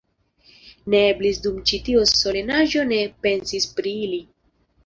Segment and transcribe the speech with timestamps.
[0.93, 4.23] Ne eblis dum ĉi tiu solenaĵo ne pensi pri ili.